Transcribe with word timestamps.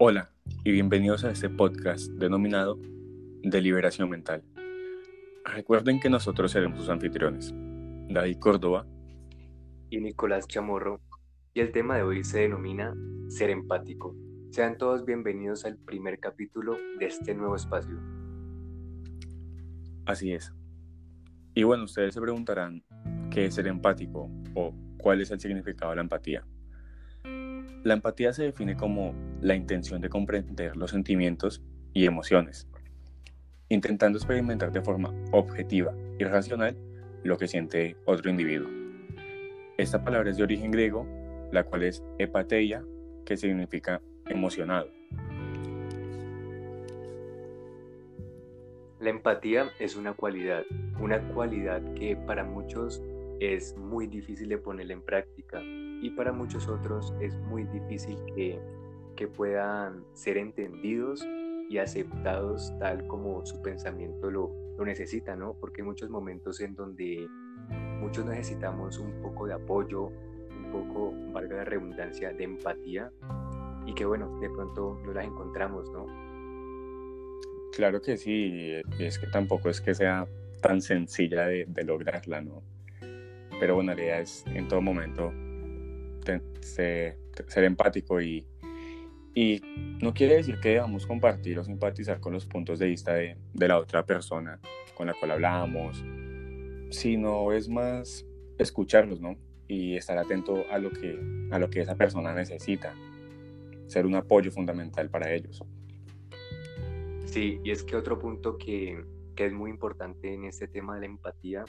Hola 0.00 0.30
y 0.62 0.70
bienvenidos 0.70 1.24
a 1.24 1.32
este 1.32 1.50
podcast 1.50 2.06
denominado 2.12 2.78
Deliberación 3.42 4.08
Mental. 4.08 4.44
Recuerden 5.44 5.98
que 5.98 6.08
nosotros 6.08 6.52
seremos 6.52 6.78
sus 6.78 6.88
anfitriones, 6.88 7.52
David 8.08 8.38
Córdoba 8.38 8.86
y 9.90 9.98
Nicolás 9.98 10.46
Chamorro, 10.46 11.00
y 11.52 11.58
el 11.58 11.72
tema 11.72 11.96
de 11.96 12.04
hoy 12.04 12.22
se 12.22 12.42
denomina 12.42 12.94
Ser 13.28 13.50
empático. 13.50 14.14
Sean 14.52 14.78
todos 14.78 15.04
bienvenidos 15.04 15.64
al 15.64 15.76
primer 15.78 16.20
capítulo 16.20 16.76
de 17.00 17.06
este 17.06 17.34
nuevo 17.34 17.56
espacio. 17.56 17.98
Así 20.06 20.30
es. 20.30 20.54
Y 21.54 21.64
bueno, 21.64 21.82
ustedes 21.82 22.14
se 22.14 22.20
preguntarán 22.20 22.84
qué 23.32 23.46
es 23.46 23.54
ser 23.56 23.66
empático 23.66 24.30
o 24.54 24.72
cuál 24.98 25.22
es 25.22 25.32
el 25.32 25.40
significado 25.40 25.90
de 25.90 25.96
la 25.96 26.02
empatía. 26.02 26.46
La 27.88 27.94
empatía 27.94 28.34
se 28.34 28.42
define 28.42 28.76
como 28.76 29.14
la 29.40 29.54
intención 29.54 30.02
de 30.02 30.10
comprender 30.10 30.76
los 30.76 30.90
sentimientos 30.90 31.62
y 31.94 32.04
emociones, 32.04 32.68
intentando 33.70 34.18
experimentar 34.18 34.70
de 34.72 34.82
forma 34.82 35.10
objetiva 35.32 35.94
y 36.18 36.24
racional 36.24 36.76
lo 37.24 37.38
que 37.38 37.48
siente 37.48 37.96
otro 38.04 38.28
individuo. 38.28 38.68
Esta 39.78 40.04
palabra 40.04 40.28
es 40.28 40.36
de 40.36 40.42
origen 40.42 40.70
griego, 40.70 41.06
la 41.50 41.64
cual 41.64 41.84
es 41.84 42.04
epateia, 42.18 42.84
que 43.24 43.38
significa 43.38 44.02
emocionado. 44.26 44.90
La 49.00 49.08
empatía 49.08 49.70
es 49.80 49.96
una 49.96 50.12
cualidad, 50.12 50.64
una 51.00 51.26
cualidad 51.32 51.80
que 51.94 52.16
para 52.16 52.44
muchos 52.44 53.02
es 53.40 53.74
muy 53.78 54.06
difícil 54.06 54.50
de 54.50 54.58
ponerla 54.58 54.92
en 54.92 55.00
práctica 55.00 55.62
y 56.00 56.10
para 56.10 56.32
muchos 56.32 56.68
otros 56.68 57.12
es 57.20 57.36
muy 57.36 57.64
difícil 57.64 58.18
que, 58.34 58.60
puedan 59.36 60.04
ser 60.12 60.36
entendidos 60.36 61.26
y 61.68 61.78
aceptados 61.78 62.72
tal 62.78 63.04
como 63.08 63.44
su 63.44 63.60
pensamiento 63.62 64.30
lo, 64.30 64.54
lo 64.78 64.84
necesita, 64.84 65.34
¿no? 65.34 65.54
Porque 65.54 65.82
hay 65.82 65.88
muchos 65.88 66.08
momentos 66.08 66.60
en 66.60 66.76
donde 66.76 67.26
muchos 68.00 68.24
necesitamos 68.24 69.00
un 69.00 69.20
poco 69.20 69.48
de 69.48 69.54
apoyo, 69.54 70.04
un 70.04 70.70
poco, 70.70 71.12
valga 71.32 71.56
la 71.56 71.64
redundancia, 71.64 72.32
de 72.32 72.44
empatía 72.44 73.10
y 73.86 73.92
que 73.92 74.04
bueno, 74.04 74.38
de 74.38 74.48
pronto 74.50 75.00
no 75.04 75.12
las 75.12 75.26
encontramos, 75.26 75.90
¿no? 75.90 76.06
Claro 77.72 78.00
que 78.00 78.16
sí, 78.16 78.82
y 78.98 79.04
es 79.04 79.18
que 79.18 79.26
tampoco 79.26 79.68
es 79.68 79.80
que 79.80 79.94
sea 79.94 80.28
tan 80.62 80.80
sencilla 80.80 81.46
de, 81.46 81.64
de 81.66 81.84
lograrla, 81.84 82.40
¿no? 82.40 82.62
Pero 83.58 83.74
bueno, 83.74 83.94
la 83.96 84.00
idea 84.00 84.20
es 84.20 84.44
en 84.46 84.68
todo 84.68 84.80
momento 84.80 85.32
ser, 86.60 87.18
empático 87.56 88.20
y, 88.20 88.46
y 89.34 89.60
no 90.00 90.14
quiere 90.14 90.36
decir 90.36 90.58
que 90.60 90.70
debamos 90.70 91.06
compartir 91.06 91.58
o 91.58 91.64
simpatizar 91.64 92.20
con 92.20 92.32
los 92.32 92.46
puntos 92.46 92.78
de 92.78 92.86
vista 92.86 93.14
de, 93.14 93.36
de 93.52 93.68
la 93.68 93.78
otra 93.78 94.04
persona 94.04 94.60
con 94.94 95.06
la 95.06 95.14
cual 95.14 95.32
hablamos, 95.32 96.04
sino 96.90 97.52
es 97.52 97.68
más 97.68 98.26
escucharlos, 98.58 99.20
¿no? 99.20 99.36
Y 99.68 99.96
estar 99.96 100.18
atento 100.18 100.64
a 100.70 100.78
lo 100.78 100.90
que, 100.90 101.20
a 101.50 101.58
lo 101.58 101.70
que 101.70 101.80
esa 101.80 101.94
persona 101.94 102.34
necesita, 102.34 102.94
ser 103.86 104.06
un 104.06 104.14
apoyo 104.16 104.50
fundamental 104.50 105.08
para 105.10 105.32
ellos. 105.32 105.62
Sí, 107.26 107.60
y 107.62 107.70
es 107.70 107.84
que 107.84 107.94
otro 107.94 108.18
punto 108.18 108.56
que, 108.58 109.04
que 109.36 109.46
es 109.46 109.52
muy 109.52 109.70
importante 109.70 110.32
en 110.32 110.44
este 110.44 110.66
tema 110.66 110.94
de 110.94 111.00
la 111.00 111.06
empatía 111.06 111.64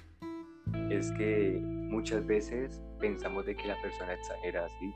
es 0.90 1.12
que 1.12 1.62
muchas 1.90 2.26
veces 2.26 2.82
pensamos 3.00 3.45
de 3.45 3.56
que 3.56 3.68
la 3.68 3.82
persona 3.82 4.14
exagera 4.14 4.66
así, 4.66 4.94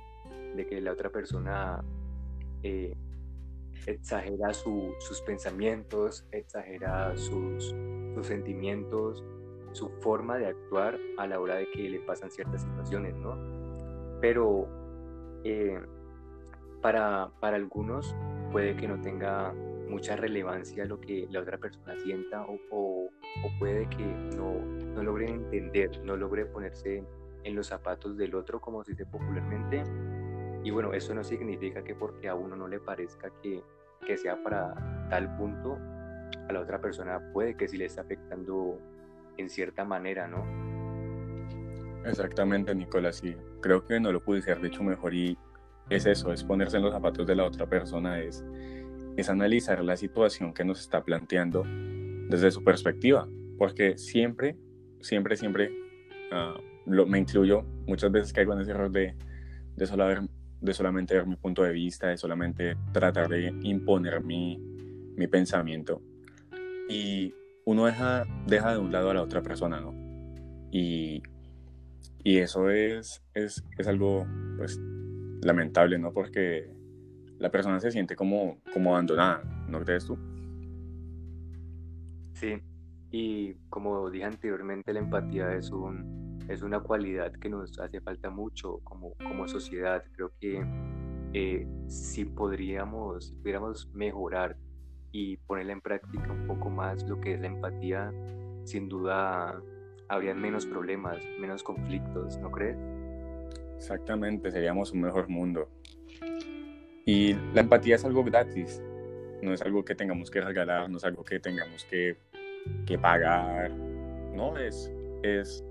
de 0.55 0.65
que 0.65 0.79
la 0.79 0.93
otra 0.93 1.09
persona 1.09 1.83
eh, 2.61 2.95
exagera 3.87 4.53
sus 4.53 5.21
pensamientos, 5.25 6.25
exagera 6.31 7.15
sus, 7.17 7.75
sentimientos, 8.21 9.23
su 9.73 9.89
forma 10.01 10.37
de 10.37 10.47
actuar 10.47 10.97
a 11.17 11.27
la 11.27 11.39
hora 11.39 11.55
de 11.55 11.69
que 11.71 11.89
le 11.89 11.99
pasan 12.01 12.31
ciertas 12.31 12.61
situaciones, 12.61 13.15
¿no? 13.15 13.35
Pero 14.21 14.67
eh, 15.43 15.81
para, 16.81 17.31
para 17.39 17.57
algunos 17.57 18.15
puede 18.51 18.75
que 18.75 18.87
no 18.87 19.01
tenga 19.01 19.53
mucha 19.89 20.15
relevancia 20.15 20.85
lo 20.85 20.99
que 20.99 21.27
la 21.29 21.41
otra 21.41 21.57
persona 21.57 21.95
sienta 21.99 22.45
o, 22.45 22.57
o, 22.71 23.09
puede 23.59 23.87
que 23.89 24.05
no, 24.35 24.53
no 24.93 25.03
logre 25.03 25.29
entender, 25.29 26.03
no 26.03 26.15
logre 26.15 26.45
ponerse 26.45 27.03
en 27.43 27.55
los 27.55 27.67
zapatos 27.67 28.17
del 28.17 28.35
otro, 28.35 28.61
como 28.61 28.83
se 28.83 28.91
dice 28.91 29.05
popularmente. 29.05 29.83
Y 30.63 30.71
bueno, 30.71 30.93
eso 30.93 31.13
no 31.13 31.23
significa 31.23 31.83
que 31.83 31.95
porque 31.95 32.29
a 32.29 32.35
uno 32.35 32.55
no 32.55 32.67
le 32.67 32.79
parezca 32.79 33.31
que, 33.41 33.61
que 34.05 34.17
sea 34.17 34.41
para 34.41 35.07
tal 35.09 35.35
punto, 35.37 35.77
a 36.47 36.53
la 36.53 36.61
otra 36.61 36.79
persona 36.79 37.21
puede 37.33 37.55
que 37.55 37.67
sí 37.67 37.77
le 37.77 37.85
esté 37.85 38.01
afectando 38.01 38.79
en 39.37 39.49
cierta 39.49 39.83
manera, 39.83 40.27
¿no? 40.27 40.45
Exactamente, 42.05 42.73
Nicolás, 42.75 43.17
sí. 43.17 43.35
Creo 43.61 43.85
que 43.85 43.99
no 43.99 44.11
lo 44.11 44.21
pude 44.21 44.41
haber 44.43 44.61
dicho 44.61 44.83
mejor 44.83 45.13
y 45.13 45.37
es 45.89 46.05
eso, 46.05 46.31
es 46.31 46.43
ponerse 46.43 46.77
en 46.77 46.83
los 46.83 46.93
zapatos 46.93 47.27
de 47.27 47.35
la 47.35 47.45
otra 47.45 47.67
persona, 47.67 48.19
es 48.19 48.43
es 49.17 49.29
analizar 49.29 49.83
la 49.83 49.95
situación 49.95 50.53
que 50.53 50.63
nos 50.63 50.79
está 50.79 51.03
planteando 51.03 51.63
desde 51.65 52.51
su 52.51 52.63
perspectiva, 52.63 53.27
porque 53.57 53.97
siempre, 53.97 54.57
siempre, 55.03 55.37
siempre, 55.37 55.71
uh, 56.31 56.59
lo, 56.89 57.05
me 57.05 57.19
incluyo, 57.19 57.63
muchas 57.85 58.11
veces 58.11 58.33
caigo 58.33 58.53
en 58.53 58.61
ese 58.61 58.71
error 58.71 58.91
de, 58.91 59.15
de, 59.75 59.85
solo 59.85 60.07
ver, 60.07 60.21
de 60.61 60.73
solamente 60.73 61.13
ver 61.15 61.27
mi 61.27 61.35
punto 61.35 61.63
de 61.63 61.71
vista, 61.71 62.07
de 62.07 62.17
solamente 62.17 62.75
tratar 62.91 63.29
de 63.29 63.53
imponer 63.61 64.23
mi, 64.23 64.57
mi 65.15 65.27
pensamiento. 65.27 66.01
Y 66.89 67.33
uno 67.65 67.85
deja, 67.85 68.23
deja 68.47 68.73
de 68.73 68.79
un 68.79 68.91
lado 68.91 69.11
a 69.11 69.13
la 69.13 69.21
otra 69.21 69.41
persona, 69.41 69.79
¿no? 69.79 69.93
Y, 70.71 71.21
y 72.23 72.37
eso 72.37 72.69
es, 72.69 73.23
es, 73.33 73.63
es 73.77 73.87
algo, 73.87 74.25
pues, 74.57 74.79
lamentable, 75.43 75.99
¿no? 75.99 76.13
Porque 76.13 76.69
la 77.39 77.51
persona 77.51 77.79
se 77.79 77.91
siente 77.91 78.15
como, 78.15 78.61
como 78.73 78.91
abandonada, 78.91 79.43
¿no 79.67 79.79
crees 79.81 80.05
tú? 80.05 80.17
Sí, 82.33 82.61
y 83.13 83.53
como 83.69 84.09
dije 84.09 84.25
anteriormente, 84.25 84.91
la 84.91 84.99
empatía 84.99 85.53
es, 85.53 85.69
un, 85.69 86.39
es 86.49 86.63
una 86.63 86.79
cualidad 86.79 87.31
que 87.33 87.47
nos 87.47 87.79
hace 87.79 88.01
falta 88.01 88.31
mucho 88.31 88.79
como, 88.83 89.13
como 89.17 89.47
sociedad. 89.47 90.03
Creo 90.15 90.31
que 90.41 90.65
eh, 91.33 91.67
si 91.85 92.25
podríamos, 92.25 93.27
si 93.27 93.35
pudiéramos 93.35 93.87
mejorar 93.93 94.57
y 95.11 95.37
ponerla 95.37 95.73
en 95.73 95.81
práctica 95.81 96.31
un 96.31 96.47
poco 96.47 96.71
más 96.71 97.07
lo 97.07 97.21
que 97.21 97.35
es 97.35 97.39
la 97.39 97.45
empatía, 97.45 98.11
sin 98.63 98.89
duda 98.89 99.61
habrían 100.07 100.41
menos 100.41 100.65
problemas, 100.65 101.19
menos 101.39 101.61
conflictos, 101.61 102.39
¿no 102.39 102.49
crees? 102.49 102.79
Exactamente, 103.77 104.49
seríamos 104.49 104.91
un 104.91 105.01
mejor 105.01 105.29
mundo. 105.29 105.69
Y 107.05 107.35
la 107.53 107.61
empatía 107.61 107.93
es 107.93 108.05
algo 108.05 108.23
gratis, 108.23 108.81
no 109.43 109.53
es 109.53 109.61
algo 109.61 109.85
que 109.85 109.93
tengamos 109.93 110.31
que 110.31 110.41
regalar, 110.41 110.89
no 110.89 110.97
es 110.97 111.03
algo 111.03 111.23
que 111.23 111.39
tengamos 111.39 111.85
que, 111.85 112.17
que 112.85 112.97
pagar, 112.97 113.71
no, 113.71 114.57
es, 114.57 114.91
es, 115.21 115.63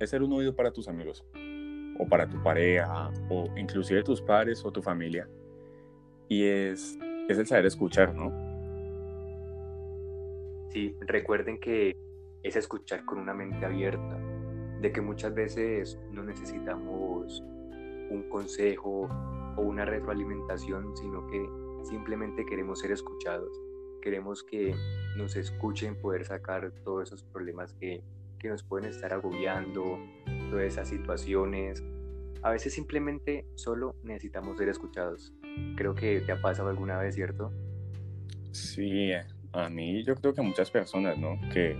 ser 0.00 0.22
un 0.22 0.32
oído 0.32 0.54
para 0.54 0.70
tus 0.70 0.88
amigos 0.88 1.24
o 1.98 2.06
para 2.06 2.28
tu 2.28 2.40
pareja 2.42 3.10
o 3.28 3.48
inclusive 3.56 4.02
tus 4.02 4.20
padres 4.20 4.64
o 4.64 4.70
tu 4.70 4.82
familia. 4.82 5.28
Y 6.28 6.44
es, 6.44 6.98
es 7.28 7.38
el 7.38 7.46
saber 7.46 7.66
escuchar, 7.66 8.14
¿no? 8.14 8.30
Sí, 10.70 10.94
recuerden 11.00 11.58
que 11.58 11.96
es 12.42 12.56
escuchar 12.56 13.04
con 13.04 13.18
una 13.18 13.34
mente 13.34 13.64
abierta, 13.64 14.18
de 14.80 14.92
que 14.92 15.00
muchas 15.00 15.34
veces 15.34 15.98
no 16.12 16.22
necesitamos 16.22 17.42
un 18.10 18.28
consejo 18.28 19.08
o 19.56 19.62
una 19.62 19.84
retroalimentación, 19.84 20.96
sino 20.96 21.26
que 21.26 21.48
simplemente 21.82 22.44
queremos 22.46 22.80
ser 22.80 22.92
escuchados. 22.92 23.50
Queremos 24.00 24.42
que 24.42 24.74
nos 25.16 25.36
escuchen 25.36 25.96
poder 25.96 26.24
sacar 26.24 26.72
todos 26.84 27.08
esos 27.08 27.22
problemas 27.22 27.72
que, 27.74 28.02
que 28.38 28.48
nos 28.48 28.62
pueden 28.62 28.90
estar 28.90 29.12
agobiando, 29.12 29.98
todas 30.50 30.64
esas 30.64 30.88
situaciones. 30.88 31.82
A 32.42 32.50
veces 32.50 32.72
simplemente 32.72 33.46
solo 33.54 33.96
necesitamos 34.02 34.58
ser 34.58 34.68
escuchados. 34.68 35.34
Creo 35.76 35.94
que 35.94 36.20
te 36.20 36.32
ha 36.32 36.40
pasado 36.40 36.68
alguna 36.68 36.98
vez, 36.98 37.14
¿cierto? 37.14 37.52
Sí, 38.52 39.10
a 39.52 39.68
mí 39.68 40.04
yo 40.04 40.14
creo 40.14 40.34
que 40.34 40.40
a 40.40 40.44
muchas 40.44 40.70
personas, 40.70 41.18
¿no? 41.18 41.38
Que, 41.52 41.74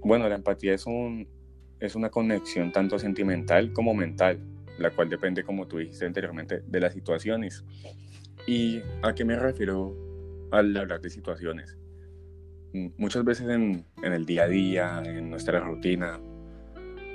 bueno, 0.00 0.28
la 0.28 0.36
empatía 0.36 0.74
es, 0.74 0.86
un, 0.86 1.28
es 1.80 1.94
una 1.94 2.10
conexión 2.10 2.72
tanto 2.72 2.98
sentimental 2.98 3.72
como 3.72 3.94
mental 3.94 4.40
la 4.78 4.90
cual 4.90 5.08
depende, 5.08 5.44
como 5.44 5.66
tú 5.66 5.78
dijiste 5.78 6.06
anteriormente, 6.06 6.62
de 6.66 6.80
las 6.80 6.92
situaciones. 6.92 7.64
¿Y 8.46 8.80
a 9.02 9.14
qué 9.14 9.24
me 9.24 9.38
refiero 9.38 9.94
al 10.54 10.76
hablar 10.76 11.00
de 11.00 11.10
situaciones? 11.10 11.76
Muchas 12.96 13.24
veces 13.24 13.48
en, 13.48 13.86
el 14.02 14.26
día 14.26 14.44
a 14.44 14.48
día, 14.48 15.02
en 15.04 15.30
nuestra 15.30 15.60
rutina, 15.60 16.18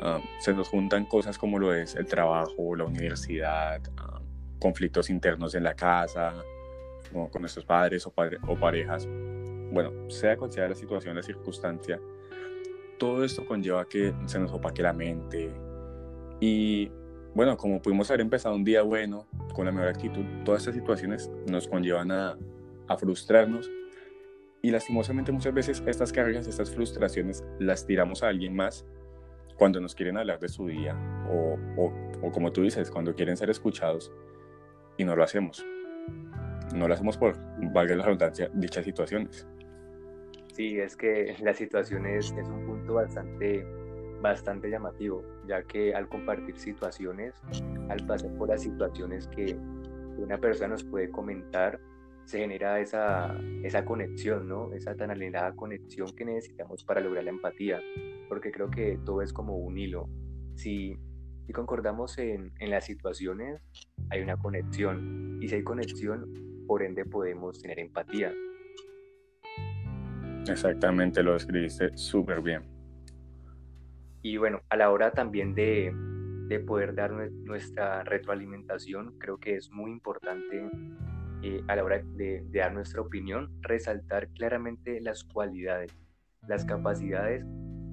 ah, 0.01 0.21
se 0.39 0.53
nos 0.53 0.69
juntan 0.69 1.05
cosas 1.05 1.37
como 1.37 1.59
lo 1.59 1.73
es 1.73 1.95
el 1.95 2.05
trabajo, 2.05 2.75
la 2.75 2.85
universidad, 2.85 3.81
ah, 3.97 4.21
conflictos 4.59 5.09
internos 5.09 5.55
en 5.55 5.63
la 5.63 5.73
casa, 5.73 6.33
con 7.11 7.41
nuestros 7.41 7.65
padres 7.65 8.05
o, 8.07 8.13
o 8.47 8.55
parejas. 8.55 9.07
Bueno, 9.71 10.09
sea 10.09 10.37
cual 10.37 10.51
sea 10.51 10.69
la 10.69 10.75
situación, 10.75 11.15
la 11.15 11.23
circunstancia, 11.23 11.99
todo 12.97 13.23
esto 13.23 13.45
conlleva 13.45 13.87
que 13.87 14.13
se 14.25 14.39
nos 14.39 14.51
opaque 14.51 14.81
la 14.81 14.93
mente. 14.93 15.49
Y 16.39 16.91
bueno, 17.33 17.57
como 17.57 17.81
pudimos 17.81 18.09
haber 18.09 18.21
empezado 18.21 18.55
un 18.55 18.63
día 18.63 18.81
bueno, 18.81 19.27
con 19.53 19.65
la 19.65 19.71
mejor 19.71 19.89
actitud, 19.89 20.23
todas 20.45 20.61
estas 20.61 20.75
situaciones 20.75 21.29
nos 21.47 21.67
conllevan 21.67 22.11
a, 22.11 22.37
a 22.89 22.97
frustrarnos. 22.97 23.71
Y 24.61 24.71
lastimosamente 24.71 25.31
muchas 25.31 25.53
veces 25.53 25.81
estas 25.87 26.11
cargas, 26.11 26.45
estas 26.47 26.69
frustraciones, 26.69 27.45
las 27.59 27.85
tiramos 27.85 28.23
a 28.23 28.27
alguien 28.27 28.53
más 28.53 28.85
cuando 29.55 29.79
nos 29.79 29.95
quieren 29.95 30.17
hablar 30.17 30.39
de 30.39 30.49
su 30.49 30.67
día 30.67 30.97
o, 31.29 31.57
o, 31.77 32.31
como 32.31 32.51
tú 32.51 32.63
dices, 32.63 32.91
cuando 32.91 33.13
quieren 33.13 33.37
ser 33.37 33.49
escuchados 33.49 34.11
y 34.97 35.05
no 35.05 35.15
lo 35.15 35.23
hacemos. 35.23 35.65
No 36.75 36.87
lo 36.87 36.93
hacemos 36.93 37.17
por, 37.17 37.35
valga 37.71 37.95
la 37.95 38.03
redundancia, 38.03 38.49
dichas 38.53 38.83
situaciones. 38.83 39.47
Sí, 40.53 40.77
es 40.79 40.95
que 40.95 41.35
la 41.41 41.53
situación 41.53 42.05
es, 42.05 42.33
es 42.33 42.47
un 42.47 42.65
punto 42.65 42.95
bastante, 42.95 43.65
bastante 44.21 44.69
llamativo, 44.69 45.23
ya 45.47 45.63
que 45.63 45.93
al 45.93 46.09
compartir 46.09 46.57
situaciones, 46.57 47.33
al 47.89 48.05
pasar 48.05 48.31
por 48.37 48.49
las 48.49 48.63
situaciones 48.63 49.27
que 49.27 49.55
una 50.17 50.37
persona 50.37 50.69
nos 50.69 50.83
puede 50.83 51.09
comentar, 51.09 51.79
se 52.29 52.37
genera 52.37 52.79
esa, 52.79 53.35
esa 53.63 53.83
conexión, 53.83 54.47
¿no? 54.47 54.71
Esa 54.73 54.95
tan 54.95 55.09
anhelada 55.09 55.55
conexión 55.55 56.15
que 56.15 56.25
necesitamos 56.25 56.83
para 56.83 57.01
lograr 57.01 57.23
la 57.23 57.31
empatía, 57.31 57.81
porque 58.27 58.51
creo 58.51 58.69
que 58.69 58.99
todo 59.03 59.23
es 59.23 59.33
como 59.33 59.57
un 59.57 59.79
hilo. 59.79 60.07
Si, 60.53 60.95
si 61.47 61.53
concordamos 61.53 62.19
en, 62.19 62.51
en 62.59 62.69
las 62.69 62.85
situaciones, 62.85 63.59
hay 64.11 64.21
una 64.21 64.37
conexión, 64.37 65.39
y 65.41 65.47
si 65.47 65.55
hay 65.55 65.63
conexión, 65.63 66.63
por 66.67 66.83
ende 66.83 67.03
podemos 67.03 67.59
tener 67.59 67.79
empatía. 67.79 68.31
Exactamente, 70.47 71.23
lo 71.23 71.35
escribiste 71.35 71.97
súper 71.97 72.41
bien. 72.41 72.61
Y 74.21 74.37
bueno, 74.37 74.61
a 74.69 74.77
la 74.77 74.91
hora 74.91 75.09
también 75.13 75.55
de, 75.55 75.91
de, 76.47 76.59
poder 76.59 76.93
dar 76.93 77.11
nuestra 77.11 78.03
retroalimentación, 78.03 79.17
creo 79.17 79.39
que 79.39 79.55
es 79.55 79.71
muy 79.71 79.89
importante 79.89 80.69
eh, 81.43 81.61
a 81.67 81.75
la 81.75 81.83
hora 81.83 81.99
de, 81.99 82.41
de, 82.41 82.59
dar 82.59 82.73
nuestra 82.73 83.01
opinión, 83.01 83.49
resaltar 83.61 84.27
claramente 84.29 84.99
las 85.01 85.23
cualidades, 85.23 85.91
las 86.47 86.65
capacidades 86.65 87.45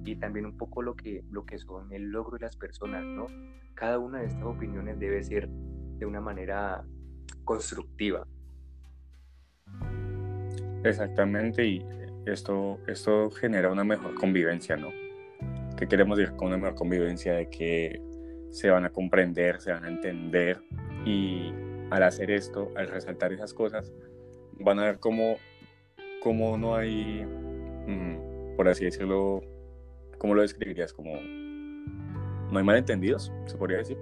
y 0.05 0.15
también 0.15 0.45
un 0.45 0.57
poco 0.57 0.81
lo 0.81 0.95
que, 0.95 1.23
lo 1.29 1.45
que 1.45 1.57
son 1.57 1.91
el 1.91 2.09
logro 2.09 2.37
de 2.37 2.45
las 2.45 2.55
personas, 2.55 3.03
¿no? 3.03 3.27
Cada 3.73 3.99
una 3.99 4.19
de 4.19 4.27
estas 4.27 4.43
opiniones 4.43 4.99
debe 4.99 5.23
ser 5.23 5.47
de 5.49 6.05
una 6.05 6.21
manera 6.21 6.83
constructiva. 7.43 8.25
Exactamente, 10.83 11.65
y 11.65 11.85
esto, 12.25 12.79
esto 12.87 13.29
genera 13.31 13.71
una 13.71 13.83
mejor 13.83 14.15
convivencia, 14.15 14.77
¿no? 14.77 14.89
¿Qué 15.75 15.87
queremos 15.87 16.17
decir 16.17 16.35
con 16.35 16.49
una 16.49 16.57
mejor 16.57 16.75
convivencia? 16.75 17.33
De 17.33 17.49
que 17.49 18.01
se 18.51 18.69
van 18.69 18.85
a 18.85 18.89
comprender, 18.89 19.59
se 19.61 19.71
van 19.71 19.85
a 19.85 19.89
entender 19.89 20.61
y 21.05 21.53
al 21.89 22.03
hacer 22.03 22.31
esto, 22.31 22.69
al 22.75 22.87
resaltar 22.87 23.33
esas 23.33 23.53
cosas, 23.53 23.93
van 24.59 24.79
a 24.79 24.83
ver 24.83 24.99
cómo, 24.99 25.37
cómo 26.21 26.57
no 26.57 26.75
hay, 26.75 27.25
mm, 27.25 28.55
por 28.55 28.67
así 28.67 28.85
decirlo, 28.85 29.41
¿cómo 30.17 30.35
lo 30.35 30.41
describirías? 30.41 30.93
Como 30.93 31.13
no 32.51 32.57
hay 32.57 32.63
malentendidos, 32.63 33.31
se 33.45 33.57
podría 33.57 33.77
decir. 33.77 33.97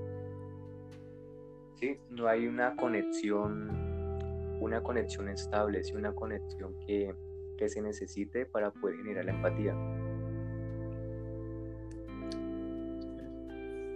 Sí, 1.76 2.00
no 2.10 2.28
hay 2.28 2.48
una 2.48 2.76
conexión, 2.76 3.70
una 4.62 4.82
conexión 4.82 5.30
estable, 5.30 5.82
una 5.94 6.14
conexión 6.14 6.74
que, 6.86 7.14
que 7.58 7.70
se 7.70 7.82
necesite 7.82 8.46
para 8.46 8.72
poder 8.72 8.98
generar 8.98 9.26
la 9.26 9.32
empatía. 9.32 9.76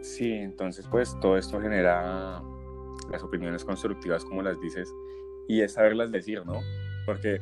Sí, 0.01 0.33
entonces 0.33 0.87
pues 0.89 1.17
todo 1.21 1.37
esto 1.37 1.61
genera 1.61 2.41
las 3.11 3.23
opiniones 3.23 3.65
constructivas 3.65 4.25
como 4.25 4.41
las 4.41 4.59
dices 4.59 4.93
y 5.47 5.61
es 5.61 5.73
saberlas 5.73 6.11
decir, 6.11 6.45
¿no? 6.45 6.61
Porque 7.05 7.41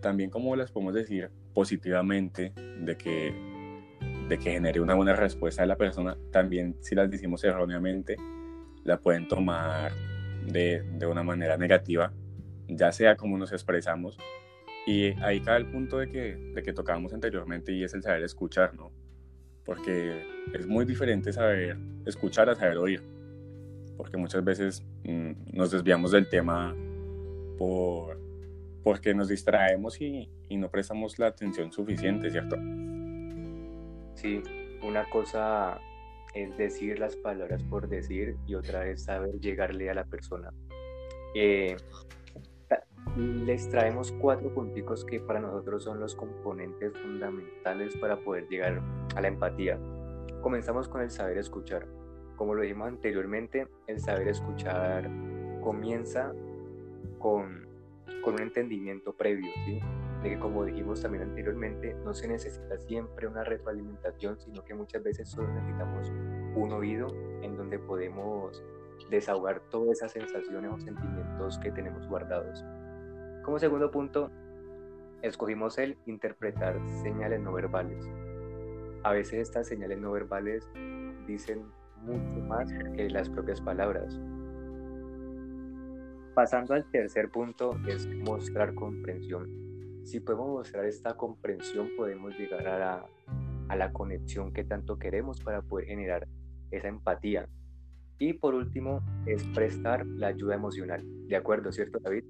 también 0.00 0.30
como 0.30 0.54
las 0.56 0.70
podemos 0.70 0.94
decir 0.94 1.30
positivamente 1.54 2.52
de 2.80 2.96
que, 2.96 3.34
de 4.28 4.38
que 4.38 4.52
genere 4.52 4.80
una 4.80 4.94
buena 4.94 5.14
respuesta 5.14 5.62
de 5.62 5.68
la 5.68 5.76
persona, 5.76 6.16
también 6.30 6.76
si 6.80 6.94
las 6.94 7.10
decimos 7.10 7.42
erróneamente, 7.44 8.16
la 8.84 8.98
pueden 8.98 9.28
tomar 9.28 9.92
de, 10.46 10.82
de 10.98 11.06
una 11.06 11.22
manera 11.22 11.56
negativa, 11.56 12.12
ya 12.68 12.92
sea 12.92 13.16
como 13.16 13.38
nos 13.38 13.52
expresamos 13.52 14.18
y 14.86 15.12
ahí 15.22 15.40
cae 15.40 15.58
el 15.58 15.66
punto 15.66 15.98
de 15.98 16.08
que, 16.08 16.36
de 16.54 16.62
que 16.62 16.72
tocábamos 16.72 17.12
anteriormente 17.12 17.72
y 17.72 17.84
es 17.84 17.94
el 17.94 18.02
saber 18.02 18.22
escuchar, 18.24 18.74
¿no? 18.74 18.90
Porque 19.64 20.26
es 20.52 20.66
muy 20.66 20.84
diferente 20.84 21.32
saber 21.32 21.76
escuchar 22.04 22.50
a 22.50 22.56
saber 22.56 22.78
oír. 22.78 23.02
Porque 24.02 24.16
muchas 24.16 24.42
veces 24.42 24.82
mm, 25.04 25.30
nos 25.52 25.70
desviamos 25.70 26.10
del 26.10 26.28
tema 26.28 26.74
por, 27.56 28.18
porque 28.82 29.14
nos 29.14 29.28
distraemos 29.28 30.00
y, 30.00 30.28
y 30.48 30.56
no 30.56 30.68
prestamos 30.68 31.20
la 31.20 31.28
atención 31.28 31.70
suficiente, 31.70 32.28
¿cierto? 32.28 32.56
Sí, 34.16 34.42
una 34.82 35.08
cosa 35.08 35.80
es 36.34 36.56
decir 36.56 36.98
las 36.98 37.14
palabras 37.14 37.62
por 37.62 37.88
decir 37.88 38.36
y 38.44 38.56
otra 38.56 38.88
es 38.88 39.04
saber 39.04 39.38
llegarle 39.38 39.88
a 39.88 39.94
la 39.94 40.04
persona. 40.04 40.52
Eh, 41.36 41.76
les 43.16 43.68
traemos 43.68 44.10
cuatro 44.20 44.52
punticos 44.52 45.04
que 45.04 45.20
para 45.20 45.38
nosotros 45.38 45.84
son 45.84 46.00
los 46.00 46.16
componentes 46.16 46.92
fundamentales 46.98 47.96
para 47.98 48.16
poder 48.16 48.48
llegar 48.48 48.82
a 49.14 49.20
la 49.20 49.28
empatía. 49.28 49.78
Comenzamos 50.40 50.88
con 50.88 51.02
el 51.02 51.10
saber 51.12 51.38
escuchar. 51.38 51.86
Como 52.42 52.56
lo 52.56 52.62
dijimos 52.62 52.88
anteriormente, 52.88 53.68
el 53.86 54.00
saber 54.00 54.26
escuchar 54.26 55.08
comienza 55.62 56.32
con, 57.20 57.68
con 58.24 58.34
un 58.34 58.42
entendimiento 58.42 59.12
previo, 59.12 59.48
¿sí? 59.64 59.78
de 60.24 60.30
que 60.30 60.38
como 60.40 60.64
dijimos 60.64 61.00
también 61.00 61.22
anteriormente, 61.22 61.94
no 62.04 62.12
se 62.12 62.26
necesita 62.26 62.76
siempre 62.78 63.28
una 63.28 63.44
retroalimentación, 63.44 64.40
sino 64.40 64.64
que 64.64 64.74
muchas 64.74 65.04
veces 65.04 65.28
solo 65.28 65.54
necesitamos 65.54 66.10
un 66.56 66.72
oído 66.72 67.06
en 67.42 67.56
donde 67.56 67.78
podemos 67.78 68.60
desahogar 69.08 69.60
todas 69.70 69.98
esas 69.98 70.10
sensaciones 70.10 70.72
o 70.72 70.80
sentimientos 70.80 71.60
que 71.60 71.70
tenemos 71.70 72.08
guardados. 72.08 72.64
Como 73.44 73.60
segundo 73.60 73.92
punto, 73.92 74.32
escogimos 75.22 75.78
el 75.78 75.96
interpretar 76.06 76.76
señales 77.04 77.40
no 77.40 77.52
verbales. 77.52 78.04
A 79.04 79.12
veces 79.12 79.34
estas 79.34 79.68
señales 79.68 80.00
no 80.00 80.10
verbales 80.10 80.68
dicen 81.24 81.70
mucho 82.02 82.40
más 82.46 82.70
que 82.94 83.08
las 83.10 83.28
propias 83.28 83.60
palabras. 83.60 84.18
Pasando 86.34 86.74
al 86.74 86.90
tercer 86.90 87.30
punto 87.30 87.76
es 87.86 88.06
mostrar 88.06 88.74
comprensión. 88.74 89.50
Si 90.04 90.20
podemos 90.20 90.48
mostrar 90.48 90.86
esta 90.86 91.14
comprensión 91.14 91.90
podemos 91.96 92.36
llegar 92.38 92.66
a 92.66 92.78
la, 92.78 93.06
a 93.68 93.76
la 93.76 93.92
conexión 93.92 94.52
que 94.52 94.64
tanto 94.64 94.98
queremos 94.98 95.40
para 95.40 95.62
poder 95.62 95.86
generar 95.86 96.26
esa 96.70 96.88
empatía. 96.88 97.48
Y 98.18 98.34
por 98.34 98.54
último 98.54 99.00
es 99.26 99.44
prestar 99.48 100.06
la 100.06 100.28
ayuda 100.28 100.54
emocional. 100.54 101.02
¿De 101.28 101.36
acuerdo, 101.36 101.72
cierto 101.72 101.98
David? 101.98 102.24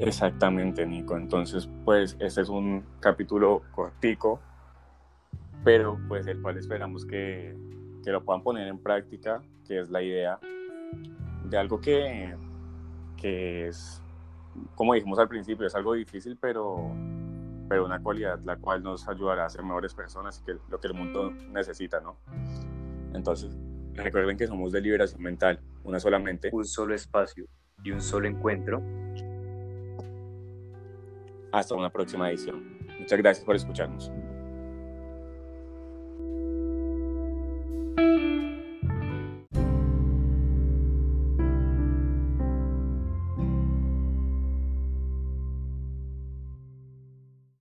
Exactamente, 0.00 0.86
Nico. 0.86 1.16
Entonces, 1.16 1.68
pues 1.84 2.16
este 2.20 2.42
es 2.42 2.48
un 2.48 2.84
capítulo 3.00 3.62
cortico, 3.72 4.40
pero 5.68 6.00
pues 6.08 6.26
el 6.26 6.40
cual 6.40 6.56
esperamos 6.56 7.04
que, 7.04 7.54
que 8.02 8.10
lo 8.10 8.24
puedan 8.24 8.42
poner 8.42 8.68
en 8.68 8.78
práctica, 8.78 9.42
que 9.66 9.78
es 9.78 9.90
la 9.90 10.02
idea 10.02 10.38
de 11.44 11.58
algo 11.58 11.78
que, 11.78 12.34
que 13.18 13.68
es, 13.68 14.02
como 14.74 14.94
dijimos 14.94 15.18
al 15.18 15.28
principio, 15.28 15.66
es 15.66 15.74
algo 15.74 15.92
difícil, 15.92 16.38
pero, 16.40 16.90
pero 17.68 17.84
una 17.84 18.02
cualidad 18.02 18.40
la 18.46 18.56
cual 18.56 18.82
nos 18.82 19.06
ayudará 19.08 19.44
a 19.44 19.50
ser 19.50 19.62
mejores 19.62 19.92
personas 19.92 20.40
y 20.40 20.44
que 20.46 20.58
lo 20.70 20.80
que 20.80 20.86
el 20.86 20.94
mundo 20.94 21.32
necesita, 21.52 22.00
¿no? 22.00 22.16
Entonces, 23.12 23.54
recuerden 23.92 24.38
que 24.38 24.46
somos 24.46 24.72
de 24.72 24.80
liberación 24.80 25.22
mental, 25.22 25.60
una 25.84 26.00
solamente. 26.00 26.48
Un 26.50 26.64
solo 26.64 26.94
espacio 26.94 27.44
y 27.84 27.90
un 27.90 28.00
solo 28.00 28.26
encuentro 28.26 28.82
hasta 31.52 31.74
una 31.74 31.90
próxima 31.90 32.30
edición. 32.30 32.78
Muchas 32.98 33.18
gracias 33.18 33.44
por 33.44 33.54
escucharnos. 33.54 34.10